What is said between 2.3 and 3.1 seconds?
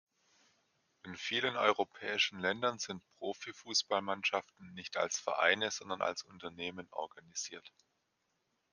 Ländern sind